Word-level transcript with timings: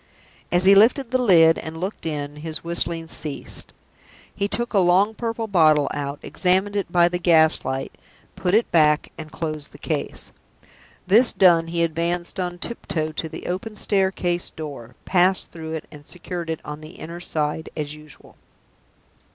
As 0.51 0.65
he 0.65 0.73
lifted 0.73 1.11
the 1.11 1.19
lid 1.21 1.59
and 1.59 1.77
looked 1.79 2.07
in, 2.07 2.37
his 2.37 2.63
whistling 2.63 3.07
ceased. 3.07 3.71
He 4.33 4.47
took 4.47 4.73
a 4.73 4.79
long 4.79 5.13
purple 5.13 5.45
bottle 5.45 5.87
out, 5.93 6.17
examined 6.23 6.75
it 6.75 6.91
by 6.91 7.07
the 7.07 7.19
gas 7.19 7.63
light, 7.63 7.93
put 8.35 8.55
it 8.55 8.71
back, 8.71 9.11
and 9.15 9.31
closed 9.31 9.73
the 9.73 9.77
case. 9.77 10.31
This 11.05 11.31
done, 11.31 11.67
he 11.67 11.83
advanced 11.83 12.39
on 12.39 12.57
tiptoe 12.57 13.11
to 13.11 13.29
the 13.29 13.45
open 13.45 13.75
staircase 13.75 14.49
door, 14.49 14.95
passed 15.05 15.51
through 15.51 15.73
it, 15.73 15.85
and 15.91 16.03
secured 16.07 16.49
it 16.49 16.61
on 16.65 16.81
the 16.81 16.95
inner 16.97 17.19
side 17.19 17.69
as 17.77 17.93
usual. 17.93 18.37